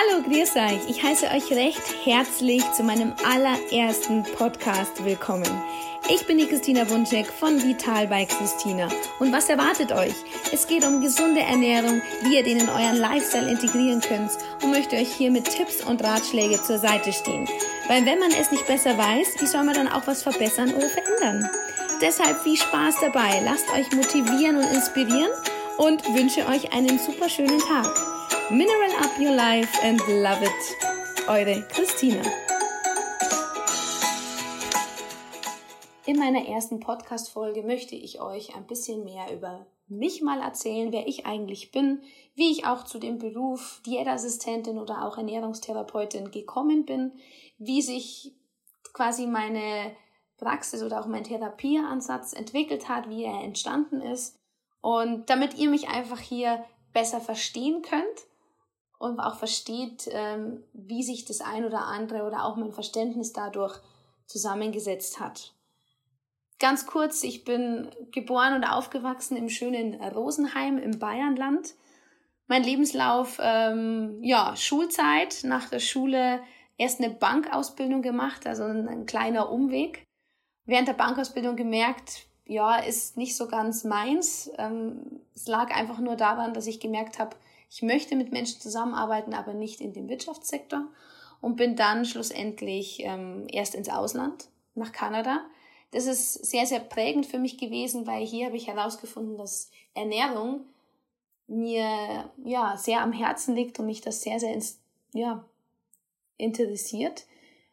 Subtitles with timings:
[0.00, 0.88] Hallo, grüß euch.
[0.88, 5.50] Ich heiße euch recht herzlich zu meinem allerersten Podcast willkommen.
[6.08, 8.88] Ich bin die Christina Wunschek von Vital bei Christina.
[9.18, 10.14] Und was erwartet euch?
[10.52, 14.30] Es geht um gesunde Ernährung, wie ihr den in euren Lifestyle integrieren könnt
[14.62, 17.48] und möchte euch hier mit Tipps und Ratschläge zur Seite stehen.
[17.88, 20.90] Weil wenn man es nicht besser weiß, wie soll man dann auch was verbessern oder
[20.90, 21.50] verändern?
[22.00, 23.42] Deshalb viel Spaß dabei.
[23.44, 25.32] Lasst euch motivieren und inspirieren
[25.76, 28.17] und wünsche euch einen super schönen Tag.
[28.50, 31.28] Mineral Up Your Life and Love It.
[31.28, 32.22] Eure Christina.
[36.06, 41.06] In meiner ersten Podcast-Folge möchte ich euch ein bisschen mehr über mich mal erzählen, wer
[41.06, 42.00] ich eigentlich bin,
[42.36, 47.12] wie ich auch zu dem Beruf Diätassistentin oder auch Ernährungstherapeutin gekommen bin,
[47.58, 48.34] wie sich
[48.94, 49.94] quasi meine
[50.38, 54.38] Praxis oder auch mein Therapieansatz entwickelt hat, wie er entstanden ist
[54.80, 58.27] und damit ihr mich einfach hier besser verstehen könnt
[58.98, 63.78] und auch versteht, ähm, wie sich das ein oder andere oder auch mein Verständnis dadurch
[64.26, 65.54] zusammengesetzt hat.
[66.58, 71.74] Ganz kurz, ich bin geboren und aufgewachsen im schönen Rosenheim im Bayernland.
[72.48, 76.40] Mein Lebenslauf, ähm, ja, Schulzeit, nach der Schule
[76.76, 80.04] erst eine Bankausbildung gemacht, also ein, ein kleiner Umweg.
[80.64, 84.50] Während der Bankausbildung gemerkt, ja, ist nicht so ganz meins.
[84.58, 87.36] Ähm, es lag einfach nur daran, dass ich gemerkt habe,
[87.70, 90.86] ich möchte mit Menschen zusammenarbeiten, aber nicht in dem Wirtschaftssektor
[91.40, 95.44] und bin dann schlussendlich ähm, erst ins Ausland, nach Kanada.
[95.90, 100.66] Das ist sehr, sehr prägend für mich gewesen, weil hier habe ich herausgefunden, dass Ernährung
[101.46, 104.80] mir ja sehr am Herzen liegt und mich das sehr, sehr ins,
[105.12, 105.44] ja,
[106.36, 107.24] interessiert,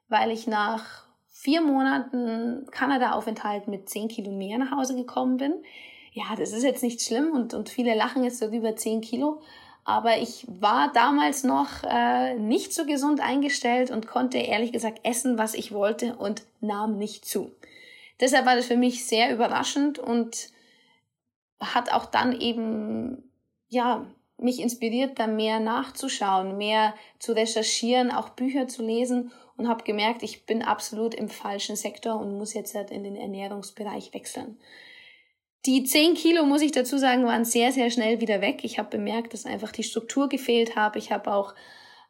[0.08, 5.54] weil ich nach vier Monaten Kanada-Aufenthalt mit zehn Kilo mehr nach Hause gekommen bin.
[6.14, 9.42] Ja, das ist jetzt nicht schlimm und, und viele lachen jetzt darüber zehn Kilo,
[9.86, 15.38] aber ich war damals noch äh, nicht so gesund eingestellt und konnte ehrlich gesagt essen,
[15.38, 17.52] was ich wollte und nahm nicht zu.
[18.20, 20.50] Deshalb war das für mich sehr überraschend und
[21.60, 23.30] hat auch dann eben,
[23.70, 24.06] ja,
[24.38, 30.24] mich inspiriert, da mehr nachzuschauen, mehr zu recherchieren, auch Bücher zu lesen und habe gemerkt,
[30.24, 34.58] ich bin absolut im falschen Sektor und muss jetzt halt in den Ernährungsbereich wechseln.
[35.66, 38.64] Die 10 Kilo, muss ich dazu sagen, waren sehr, sehr schnell wieder weg.
[38.64, 41.00] Ich habe bemerkt, dass einfach die Struktur gefehlt habe.
[41.00, 41.56] Ich habe auch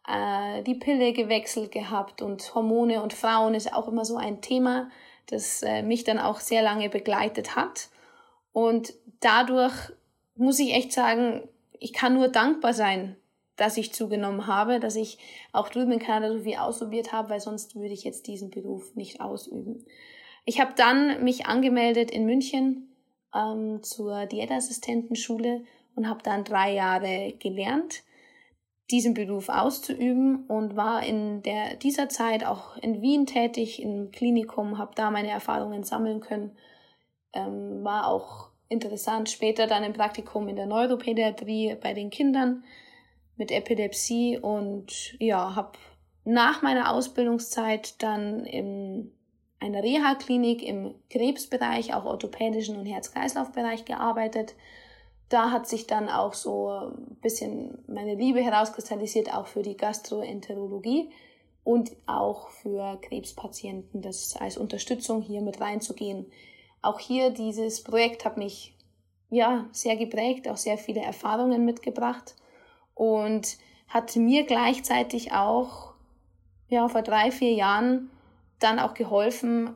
[0.08, 4.90] äh, die Pille gewechselt gehabt und Hormone und Frauen ist auch immer so ein Thema,
[5.28, 7.88] das äh, mich dann auch sehr lange begleitet hat.
[8.52, 9.74] Und dadurch
[10.36, 11.48] muss ich echt sagen,
[11.80, 13.16] ich kann nur dankbar sein,
[13.56, 15.18] dass ich zugenommen habe, dass ich
[15.54, 18.96] auch drüben in Kanada so viel ausprobiert habe, weil sonst würde ich jetzt diesen Beruf
[18.96, 19.86] nicht ausüben.
[20.44, 22.90] Ich habe dann mich angemeldet in München
[23.34, 25.64] ähm, zur Diätassistentenschule
[25.96, 28.04] und habe dann drei Jahre gelernt,
[28.92, 34.78] diesen Beruf auszuüben und war in der, dieser Zeit auch in Wien tätig, im Klinikum,
[34.78, 36.56] habe da meine Erfahrungen sammeln können.
[37.34, 42.64] Ähm, war auch interessant später dann im Praktikum in der Neuropädiatrie bei den Kindern
[43.38, 45.78] mit Epilepsie und ja, habe
[46.24, 49.12] nach meiner Ausbildungszeit dann im
[49.66, 54.56] einer Reha-Klinik im Krebsbereich, auch orthopädischen und Herz-Kreislauf-Bereich gearbeitet.
[55.30, 61.10] Da hat sich dann auch so ein bisschen meine Liebe herauskristallisiert, auch für die Gastroenterologie
[61.64, 66.28] und auch für Krebspatienten, das als Unterstützung hier mit reinzugehen.
[66.84, 68.76] Auch hier dieses Projekt hat mich
[69.32, 72.36] ja sehr geprägt, auch sehr viele Erfahrungen mitgebracht
[72.94, 75.94] und hat mir gleichzeitig auch
[76.70, 78.12] ja vor drei vier Jahren
[78.60, 79.76] dann auch geholfen,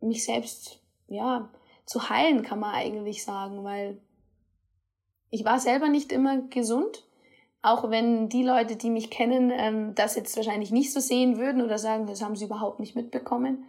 [0.00, 1.48] mich selbst, ja,
[1.86, 4.00] zu heilen, kann man eigentlich sagen, weil
[5.30, 7.04] ich war selber nicht immer gesund,
[7.60, 11.62] auch wenn die Leute, die mich kennen, ähm, das jetzt wahrscheinlich nicht so sehen würden
[11.62, 13.64] oder sagen, das haben sie überhaupt nicht mitbekommen.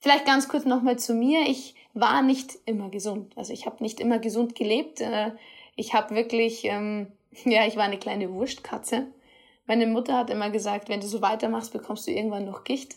[0.00, 1.42] Vielleicht ganz kurz nochmal zu mir.
[1.48, 3.36] Ich war nicht immer gesund.
[3.36, 5.00] Also ich habe nicht immer gesund gelebt.
[5.00, 5.32] Äh,
[5.74, 7.08] ich habe wirklich, ähm,
[7.44, 9.08] ja, ich war eine kleine Wurstkatze.
[9.66, 12.96] Meine Mutter hat immer gesagt, wenn du so weitermachst, bekommst du irgendwann noch Gicht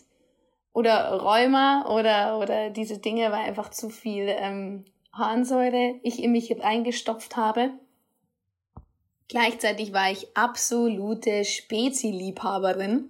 [0.72, 6.62] oder Rheuma oder, oder diese Dinge, weil einfach zu viel ähm, Harnsäure ich in mich
[6.62, 7.70] eingestopft habe.
[9.28, 13.08] Gleichzeitig war ich absolute Spezi-Liebhaberin.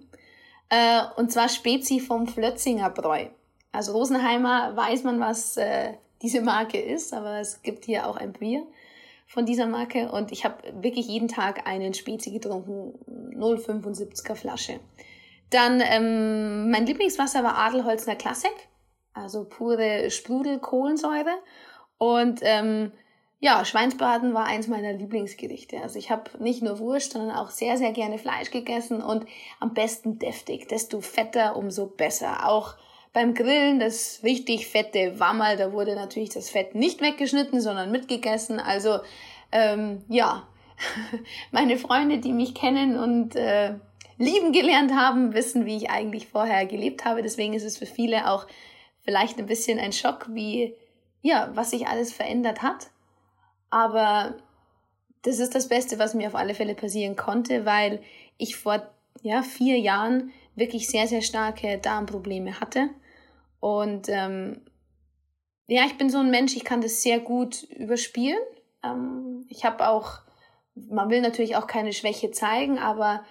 [0.69, 3.27] Äh, und zwar Spezi vom Flötzinger Bräu.
[3.71, 8.33] Also Rosenheimer weiß man, was äh, diese Marke ist, aber es gibt hier auch ein
[8.33, 8.65] Bier
[9.27, 12.93] von dieser Marke und ich habe wirklich jeden Tag einen Spezi getrunken,
[13.35, 14.79] 0,75er Flasche.
[15.53, 18.51] Dann ähm, mein Lieblingswasser war Adelholzner Classic,
[19.13, 21.37] also pure Sprudelkohlensäure.
[21.99, 22.91] Und ähm,
[23.39, 25.81] ja, Schweinsbraten war eins meiner Lieblingsgerichte.
[25.81, 29.25] Also ich habe nicht nur Wurst, sondern auch sehr, sehr gerne Fleisch gegessen und
[29.59, 30.69] am besten deftig.
[30.69, 32.47] Desto fetter, umso besser.
[32.47, 32.75] Auch
[33.11, 38.59] beim Grillen das richtig fette Wammerl, da wurde natürlich das Fett nicht weggeschnitten, sondern mitgegessen.
[38.59, 38.99] Also
[39.51, 40.47] ähm, ja,
[41.51, 43.75] meine Freunde, die mich kennen und äh,
[44.23, 47.21] lieben gelernt haben, wissen, wie ich eigentlich vorher gelebt habe.
[47.21, 48.47] Deswegen ist es für viele auch
[49.01, 50.75] vielleicht ein bisschen ein Schock, wie
[51.21, 52.89] ja, was sich alles verändert hat.
[53.69, 54.35] Aber
[55.23, 58.01] das ist das Beste, was mir auf alle Fälle passieren konnte, weil
[58.37, 58.87] ich vor
[59.21, 62.89] ja, vier Jahren wirklich sehr, sehr starke Darmprobleme hatte.
[63.59, 64.61] Und ähm,
[65.67, 68.39] ja, ich bin so ein Mensch, ich kann das sehr gut überspielen.
[68.83, 70.19] Ähm, ich habe auch,
[70.75, 73.23] man will natürlich auch keine Schwäche zeigen, aber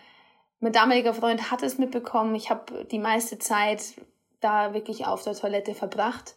[0.62, 2.34] mein damaliger Freund hat es mitbekommen.
[2.34, 3.82] Ich habe die meiste Zeit
[4.40, 6.34] da wirklich auf der Toilette verbracht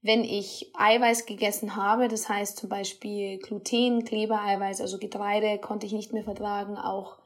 [0.00, 5.92] wenn ich Eiweiß gegessen habe, das heißt zum Beispiel Gluten, Klebereiweiß, also Getreide konnte ich
[5.92, 7.18] nicht mehr vertragen, auch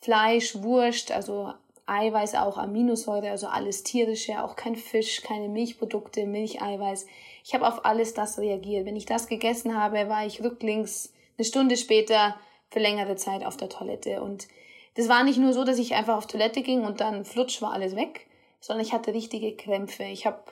[0.00, 1.52] Fleisch, Wurst, also
[1.86, 7.06] Eiweiß, auch Aminosäure, also alles tierische, auch kein Fisch, keine Milchprodukte, Milcheiweiß.
[7.44, 8.86] Ich habe auf alles das reagiert.
[8.86, 12.36] Wenn ich das gegessen habe, war ich rücklings eine Stunde später
[12.70, 14.22] für längere Zeit auf der Toilette.
[14.22, 14.46] Und
[14.94, 17.72] das war nicht nur so, dass ich einfach auf Toilette ging und dann flutsch war
[17.72, 18.26] alles weg,
[18.60, 20.04] sondern ich hatte richtige Krämpfe.
[20.04, 20.42] Ich habe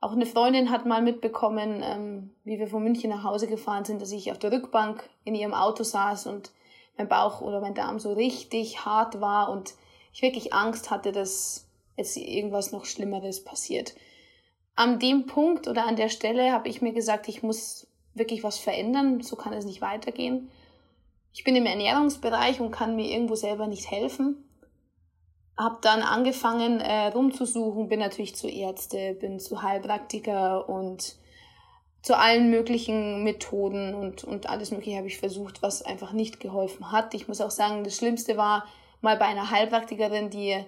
[0.00, 4.00] auch eine Freundin hat mal mitbekommen, ähm, wie wir von München nach Hause gefahren sind,
[4.00, 6.52] dass ich auf der Rückbank in ihrem Auto saß und
[6.96, 9.74] mein Bauch oder mein Darm so richtig hart war und
[10.12, 11.66] ich wirklich Angst hatte, dass
[11.96, 13.94] jetzt irgendwas noch Schlimmeres passiert.
[14.74, 18.58] An dem Punkt oder an der Stelle habe ich mir gesagt, ich muss wirklich was
[18.58, 20.50] verändern, so kann es nicht weitergehen.
[21.32, 24.44] Ich bin im Ernährungsbereich und kann mir irgendwo selber nicht helfen
[25.60, 31.16] habe dann angefangen äh, rumzusuchen, bin natürlich zu Ärzte, bin zu Heilpraktiker und
[32.00, 36.90] zu allen möglichen Methoden und, und alles Mögliche habe ich versucht, was einfach nicht geholfen
[36.92, 37.12] hat.
[37.12, 38.64] Ich muss auch sagen, das Schlimmste war
[39.02, 40.64] mal bei einer Heilpraktikerin, die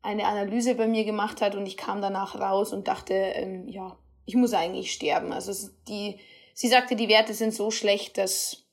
[0.00, 3.96] eine Analyse bei mir gemacht hat und ich kam danach raus und dachte, ähm, ja,
[4.26, 5.32] ich muss eigentlich sterben.
[5.32, 6.20] Also die,
[6.54, 8.65] sie sagte, die Werte sind so schlecht, dass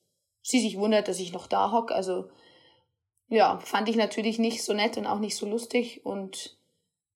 [0.43, 1.91] sie sich wundert, dass ich noch da hock.
[1.91, 2.29] Also
[3.29, 6.55] ja, fand ich natürlich nicht so nett und auch nicht so lustig und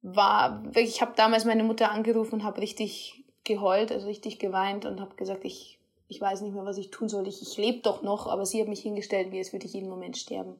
[0.01, 4.99] war ich habe damals meine Mutter angerufen und habe richtig geheult, also richtig geweint und
[4.99, 7.27] habe gesagt, ich, ich weiß nicht mehr, was ich tun soll.
[7.27, 9.89] Ich, ich lebe doch noch, aber sie hat mich hingestellt, wie als würde ich jeden
[9.89, 10.55] Moment sterben.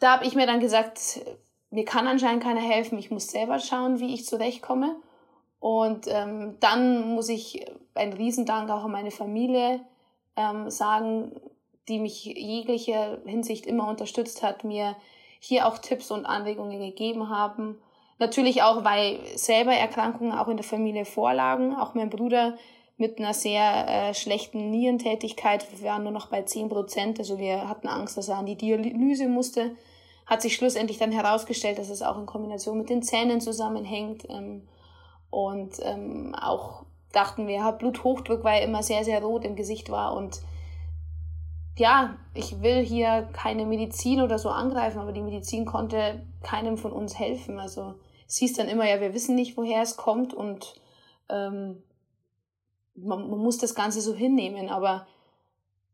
[0.00, 1.20] Da habe ich mir dann gesagt,
[1.70, 4.96] mir kann anscheinend keiner helfen, ich muss selber schauen, wie ich zurechtkomme.
[5.60, 9.80] Und ähm, dann muss ich einen Riesendank auch an meine Familie
[10.38, 11.32] ähm, sagen,
[11.88, 14.96] die mich jeglicher Hinsicht immer unterstützt hat, mir
[15.40, 17.78] hier auch Tipps und Anregungen gegeben haben.
[18.18, 21.74] Natürlich auch, weil selber Erkrankungen auch in der Familie vorlagen.
[21.74, 22.56] Auch mein Bruder
[22.96, 27.68] mit einer sehr äh, schlechten Nierentätigkeit, wir waren nur noch bei zehn Prozent, also wir
[27.68, 29.76] hatten Angst, dass er an die Dialyse musste.
[30.26, 34.26] Hat sich schlussendlich dann herausgestellt, dass es auch in Kombination mit den Zähnen zusammenhängt.
[34.28, 34.68] Ähm,
[35.30, 40.14] und ähm, auch dachten wir, Bluthochdruck, weil er immer sehr, sehr rot im Gesicht war
[40.14, 40.40] und
[41.78, 46.92] ja, ich will hier keine Medizin oder so angreifen, aber die Medizin konnte keinem von
[46.92, 47.60] uns helfen.
[47.60, 47.94] Also
[48.26, 50.74] es hieß dann immer, ja, wir wissen nicht, woher es kommt und
[51.28, 51.82] ähm,
[52.96, 54.68] man, man muss das Ganze so hinnehmen.
[54.68, 55.06] Aber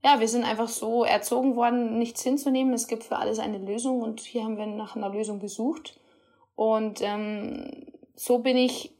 [0.03, 2.73] ja, wir sind einfach so erzogen worden, nichts hinzunehmen.
[2.73, 6.01] Es gibt für alles eine Lösung und hier haben wir nach einer Lösung gesucht.
[6.57, 8.94] Und ähm, so bin ich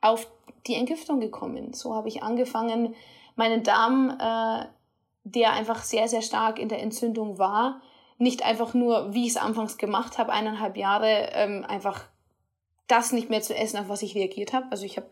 [0.00, 0.26] auf
[0.66, 1.72] die Entgiftung gekommen.
[1.72, 2.94] So habe ich angefangen,
[3.36, 4.66] meinen Darm äh,
[5.24, 7.80] der einfach sehr, sehr stark in der Entzündung war.
[8.18, 12.06] Nicht einfach nur, wie ich es anfangs gemacht habe, eineinhalb Jahre, ähm, einfach
[12.86, 14.66] das nicht mehr zu essen, auf was ich reagiert habe.
[14.70, 15.08] Also ich habe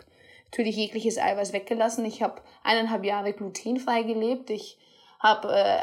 [0.47, 2.05] natürlich jegliches Eiweiß weggelassen.
[2.05, 4.51] Ich habe eineinhalb Jahre glutenfrei gelebt.
[4.51, 4.79] Ich
[5.21, 5.79] habe äh,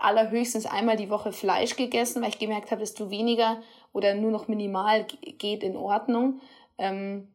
[0.00, 3.60] allerhöchstens einmal die Woche Fleisch gegessen, weil ich gemerkt habe, desto weniger
[3.92, 6.40] oder nur noch minimal geht in Ordnung.
[6.78, 7.28] Ähm,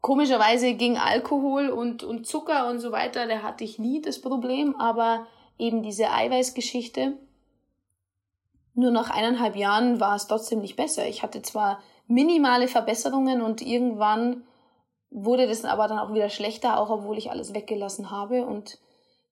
[0.00, 4.74] Komischerweise ging Alkohol und, und Zucker und so weiter, da hatte ich nie das Problem,
[4.76, 5.26] aber
[5.58, 7.18] eben diese Eiweißgeschichte,
[8.74, 11.06] nur nach eineinhalb Jahren war es trotzdem nicht besser.
[11.06, 14.44] Ich hatte zwar minimale Verbesserungen und irgendwann
[15.10, 18.46] wurde das aber dann auch wieder schlechter, auch obwohl ich alles weggelassen habe.
[18.46, 18.78] Und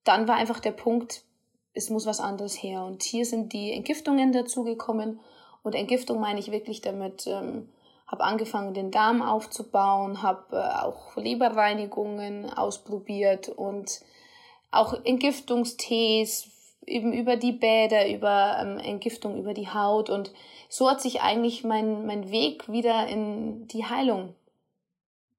[0.05, 1.23] dann war einfach der Punkt,
[1.73, 2.85] es muss was anderes her.
[2.85, 5.21] Und hier sind die Entgiftungen dazugekommen.
[5.63, 7.69] Und Entgiftung meine ich wirklich damit, ähm,
[8.09, 14.01] habe angefangen, den Darm aufzubauen, habe äh, auch Leberreinigungen ausprobiert und
[14.71, 16.51] auch Entgiftungstees
[16.87, 20.33] eben über die Bäder, über ähm, Entgiftung über die Haut und
[20.71, 24.35] so hat sich eigentlich mein, mein Weg wieder in die Heilung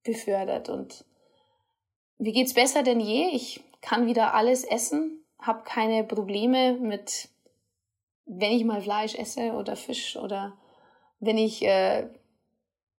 [0.04, 1.06] befördert und
[2.20, 3.30] mir geht's besser denn je.
[3.32, 7.30] Ich kann wieder alles essen, habe keine Probleme mit,
[8.26, 10.54] wenn ich mal Fleisch esse oder Fisch oder
[11.20, 12.08] wenn ich äh,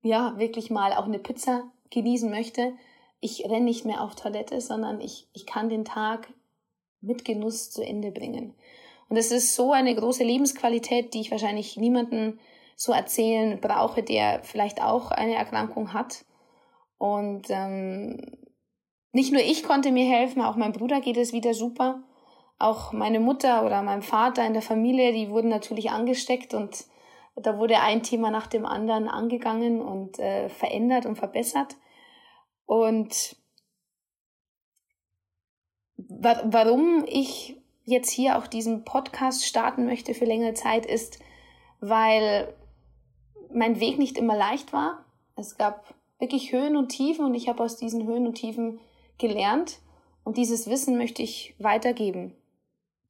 [0.02, 2.72] ja wirklich mal auch eine Pizza genießen möchte.
[3.20, 6.28] Ich renne nicht mehr auf Toilette, sondern ich, ich kann den Tag
[7.00, 8.54] mit Genuss zu Ende bringen.
[9.08, 12.38] Und es ist so eine große Lebensqualität, die ich wahrscheinlich niemanden
[12.76, 16.24] so erzählen brauche, der vielleicht auch eine Erkrankung hat.
[16.96, 18.38] Und ähm,
[19.12, 22.02] nicht nur ich konnte mir helfen, auch mein Bruder geht es wieder super.
[22.58, 26.84] Auch meine Mutter oder mein Vater in der Familie, die wurden natürlich angesteckt und
[27.42, 31.76] da wurde ein Thema nach dem anderen angegangen und äh, verändert und verbessert.
[32.66, 33.36] Und
[35.96, 41.18] wa warum ich jetzt hier auch diesen Podcast starten möchte für längere Zeit, ist,
[41.80, 42.54] weil
[43.52, 45.04] mein Weg nicht immer leicht war.
[45.36, 48.78] Es gab wirklich Höhen und Tiefen und ich habe aus diesen Höhen und Tiefen
[49.18, 49.80] gelernt
[50.22, 52.34] und dieses Wissen möchte ich weitergeben.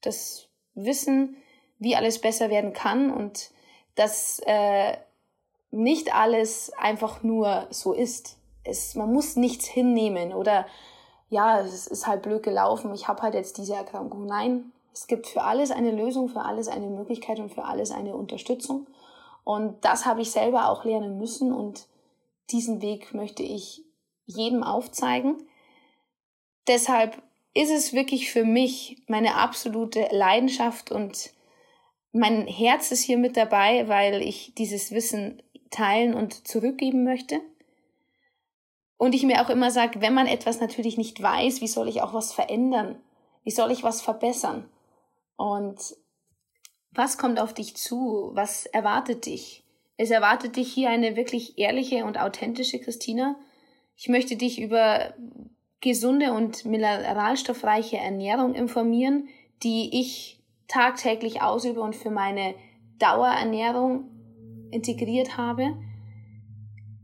[0.00, 1.36] Das Wissen,
[1.78, 3.50] wie alles besser werden kann und
[3.94, 4.96] dass äh,
[5.70, 8.38] nicht alles einfach nur so ist.
[8.64, 10.66] Es, man muss nichts hinnehmen oder
[11.28, 14.26] ja, es ist halt blöd gelaufen, ich habe halt jetzt diese Erkrankung.
[14.26, 18.16] Nein, es gibt für alles eine Lösung, für alles eine Möglichkeit und für alles eine
[18.16, 18.86] Unterstützung.
[19.44, 21.86] Und das habe ich selber auch lernen müssen und
[22.50, 23.84] diesen Weg möchte ich
[24.26, 25.36] jedem aufzeigen.
[26.66, 27.22] Deshalb
[27.54, 31.30] ist es wirklich für mich meine absolute Leidenschaft und
[32.12, 37.40] mein Herz ist hier mit dabei, weil ich dieses Wissen teilen und zurückgeben möchte.
[38.96, 42.02] Und ich mir auch immer sage, wenn man etwas natürlich nicht weiß, wie soll ich
[42.02, 43.00] auch was verändern?
[43.44, 44.68] Wie soll ich was verbessern?
[45.36, 45.96] Und
[46.90, 48.30] was kommt auf dich zu?
[48.34, 49.64] Was erwartet dich?
[49.96, 53.36] Es erwartet dich hier eine wirklich ehrliche und authentische Christina.
[53.96, 55.14] Ich möchte dich über
[55.80, 59.28] gesunde und mineralstoffreiche Ernährung informieren,
[59.62, 60.39] die ich
[60.70, 62.54] tagtäglich ausübe und für meine
[62.98, 64.04] Dauerernährung
[64.70, 65.76] integriert habe.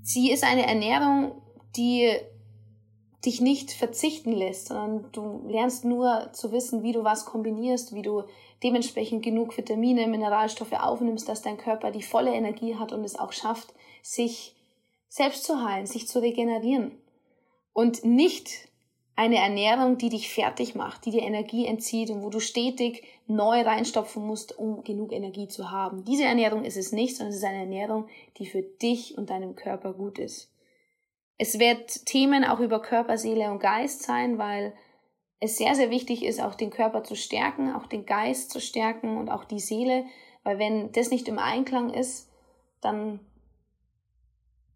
[0.02, 1.42] Sie ist eine Ernährung,
[1.76, 2.12] die
[3.24, 8.02] dich nicht verzichten lässt, sondern du lernst nur zu wissen, wie du was kombinierst, wie
[8.02, 8.22] du
[8.62, 13.32] dementsprechend genug Vitamine, Mineralstoffe aufnimmst, dass dein Körper die volle Energie hat und es auch
[13.32, 14.54] schafft, sich
[15.08, 16.92] selbst zu heilen, sich zu regenerieren.
[17.72, 18.68] Und nicht
[19.16, 23.62] eine Ernährung, die dich fertig macht, die dir Energie entzieht und wo du stetig neu
[23.62, 26.04] reinstopfen musst, um genug Energie zu haben.
[26.04, 29.56] Diese Ernährung ist es nicht, sondern es ist eine Ernährung, die für dich und deinem
[29.56, 30.52] Körper gut ist.
[31.38, 34.74] Es wird Themen auch über Körper, Seele und Geist sein, weil
[35.40, 39.16] es sehr, sehr wichtig ist, auch den Körper zu stärken, auch den Geist zu stärken
[39.16, 40.04] und auch die Seele,
[40.44, 42.30] weil wenn das nicht im Einklang ist,
[42.80, 43.20] dann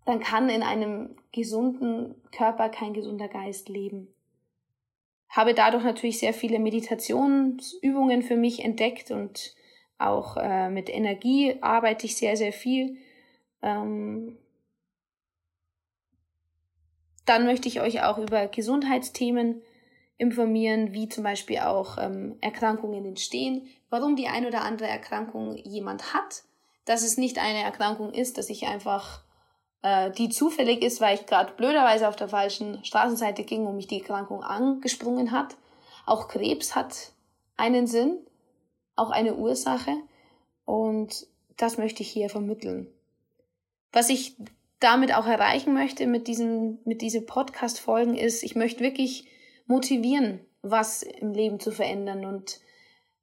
[0.07, 4.09] dann kann in einem gesunden Körper kein gesunder Geist leben
[5.31, 9.55] habe dadurch natürlich sehr viele Meditationsübungen für mich entdeckt und
[9.99, 12.99] auch äh, mit Energie arbeite ich sehr, sehr viel.
[13.63, 14.37] Ähm
[17.27, 19.63] dann möchte ich euch auch über Gesundheitsthemen
[20.19, 26.13] informieren, wie zum Beispiel auch ähm, Erkrankungen entstehen, warum die ein oder andere Erkrankung jemand
[26.13, 26.43] hat,
[26.87, 29.23] dass es nicht eine Erkrankung ist, dass ich einfach
[29.83, 33.87] äh, die zufällig ist, weil ich gerade blöderweise auf der falschen Straßenseite ging und mich
[33.87, 35.57] die Erkrankung angesprungen hat.
[36.07, 37.13] Auch Krebs hat
[37.57, 38.19] einen Sinn,
[38.97, 39.93] auch eine Ursache
[40.65, 42.89] und das möchte ich hier vermitteln.
[43.93, 44.37] Was ich
[44.81, 49.27] damit auch erreichen möchte mit diesen, mit diesen Podcast-Folgen ist, ich möchte wirklich
[49.67, 52.61] motivieren, was im Leben zu verändern und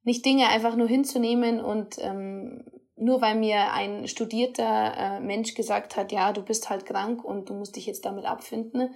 [0.04, 2.64] nicht Dinge einfach nur hinzunehmen und ähm,
[3.00, 7.48] nur weil mir ein studierter äh, Mensch gesagt hat, ja, du bist halt krank und
[7.48, 8.94] du musst dich jetzt damit abfinden.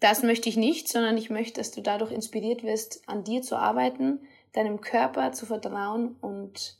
[0.00, 3.56] Das möchte ich nicht, sondern ich möchte, dass du dadurch inspiriert wirst, an dir zu
[3.56, 4.20] arbeiten,
[4.52, 6.78] deinem Körper zu vertrauen und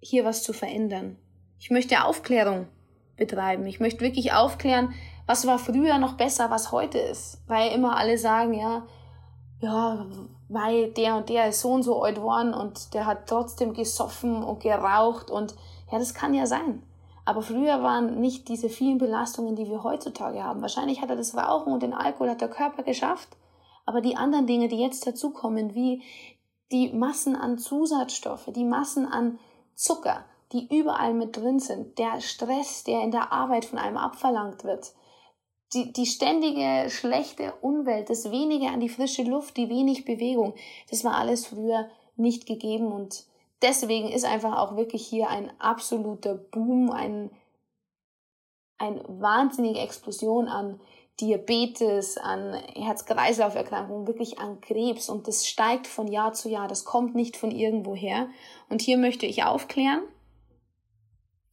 [0.00, 1.18] hier was zu verändern.
[1.58, 2.66] Ich möchte Aufklärung
[3.16, 3.66] betreiben.
[3.66, 4.94] Ich möchte wirklich aufklären,
[5.26, 7.42] was war früher noch besser, was heute ist.
[7.46, 8.86] Weil immer alle sagen, ja,
[9.60, 10.06] ja,
[10.52, 14.42] weil der und der ist so und so alt geworden und der hat trotzdem gesoffen
[14.42, 15.54] und geraucht und
[15.90, 16.82] ja, das kann ja sein.
[17.24, 20.60] Aber früher waren nicht diese vielen Belastungen, die wir heutzutage haben.
[20.60, 23.28] Wahrscheinlich hat er das Rauchen und den Alkohol hat der Körper geschafft.
[23.86, 26.02] Aber die anderen Dinge, die jetzt dazukommen, wie
[26.72, 29.38] die Massen an Zusatzstoffe, die Massen an
[29.74, 34.64] Zucker, die überall mit drin sind, der Stress, der in der Arbeit von einem abverlangt
[34.64, 34.92] wird,
[35.74, 40.54] die, die ständige schlechte Umwelt, das wenige an die frische Luft, die wenig Bewegung,
[40.90, 43.24] das war alles früher nicht gegeben und
[43.62, 47.30] deswegen ist einfach auch wirklich hier ein absoluter Boom, ein,
[48.78, 50.80] eine wahnsinnige Explosion an
[51.20, 55.08] Diabetes, an Herz-Kreislauf-Erkrankungen, wirklich an Krebs.
[55.08, 56.68] Und das steigt von Jahr zu Jahr.
[56.68, 58.28] Das kommt nicht von irgendwoher.
[58.68, 60.02] Und hier möchte ich aufklären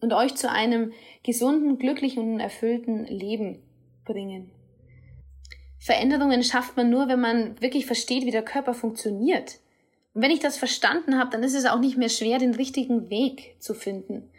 [0.02, 3.69] und euch zu einem gesunden, glücklichen und erfüllten Leben
[4.12, 4.50] bringen.
[5.80, 9.60] Veränderungen schafft man nur, wenn man wirklich versteht, wie der Körper funktioniert.
[10.14, 13.10] Und wenn ich das verstanden habe, dann ist es auch nicht mehr schwer, den richtigen
[13.10, 14.30] Weg zu finden.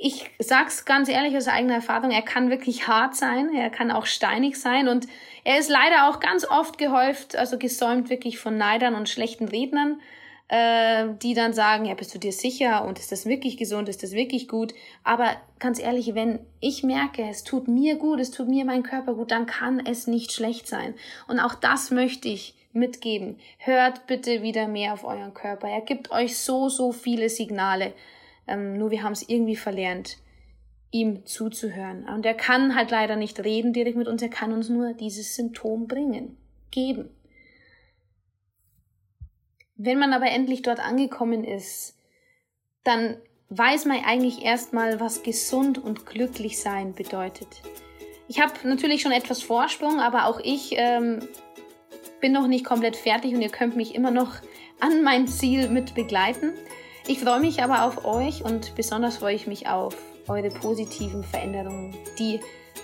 [0.00, 4.06] Ich sag's ganz ehrlich aus eigener Erfahrung, er kann wirklich hart sein, er kann auch
[4.06, 5.06] steinig sein und
[5.44, 10.00] er ist leider auch ganz oft gehäuft, also gesäumt wirklich von Neidern und schlechten Rednern
[10.48, 14.02] äh, die dann sagen, ja, bist du dir sicher und ist das wirklich gesund, ist
[14.02, 14.74] das wirklich gut?
[15.02, 19.14] Aber ganz ehrlich, wenn ich merke, es tut mir gut, es tut mir mein Körper
[19.14, 20.94] gut, dann kann es nicht schlecht sein.
[21.28, 23.38] Und auch das möchte ich mitgeben.
[23.58, 25.68] Hört bitte wieder mehr auf euren Körper.
[25.68, 27.92] Er gibt euch so, so viele Signale.
[28.46, 30.18] Ähm, nur wir haben es irgendwie verlernt,
[30.90, 32.06] ihm zuzuhören.
[32.08, 35.34] Und er kann halt leider nicht reden direkt mit uns, er kann uns nur dieses
[35.34, 36.36] Symptom bringen,
[36.70, 37.08] geben.
[39.76, 41.96] Wenn man aber endlich dort angekommen ist,
[42.84, 43.16] dann
[43.48, 47.62] weiß man eigentlich erstmal, was gesund und glücklich sein bedeutet.
[48.28, 51.20] Ich habe natürlich schon etwas Vorsprung, aber auch ich ähm,
[52.20, 54.32] bin noch nicht komplett fertig und ihr könnt mich immer noch
[54.80, 56.52] an mein Ziel mit begleiten.
[57.06, 61.94] Ich freue mich aber auf euch und besonders freue ich mich auf eure positiven Veränderungen,
[62.18, 62.40] die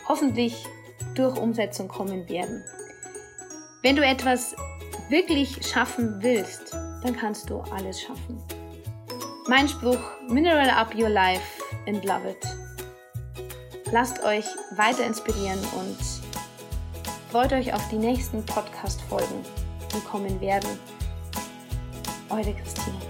[0.08, 0.66] hoffentlich
[1.14, 2.62] durch Umsetzung kommen werden.
[3.82, 4.54] Wenn du etwas
[5.10, 8.40] wirklich schaffen willst, dann kannst du alles schaffen.
[9.48, 9.98] Mein Spruch,
[10.28, 12.46] Mineral Up Your Life and Love It.
[13.92, 14.44] Lasst euch
[14.76, 15.98] weiter inspirieren und
[17.30, 19.44] freut euch auf die nächsten Podcast-Folgen,
[19.92, 20.78] die kommen werden.
[22.28, 23.09] Eure Christine.